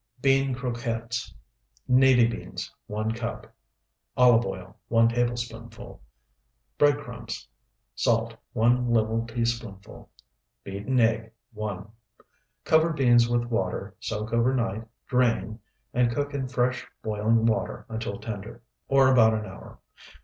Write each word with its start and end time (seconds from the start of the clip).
BEAN 0.19 0.55
CROQUETTES 0.55 1.31
Navy 1.87 2.25
beans, 2.25 2.73
1 2.87 3.11
cup. 3.11 3.53
Olive 4.17 4.47
oil, 4.47 4.75
1 4.87 5.09
tablespoonful. 5.09 6.01
Bread 6.79 6.97
crumbs. 6.97 7.47
Salt, 7.93 8.33
1 8.53 8.89
level 8.89 9.27
teaspoonful. 9.27 10.09
Beaten 10.63 10.99
egg, 10.99 11.31
1. 11.53 11.87
Cover 12.63 12.91
beans 12.93 13.29
with 13.29 13.45
water, 13.45 13.95
soak 13.99 14.33
overnight, 14.33 14.85
drain, 15.05 15.59
and 15.93 16.11
cook 16.11 16.33
in 16.33 16.47
fresh 16.47 16.83
boiling 17.03 17.45
water 17.45 17.85
until 17.87 18.17
tender, 18.19 18.63
or 18.87 19.07
about 19.13 19.35
an 19.35 19.45
hour. 19.45 19.77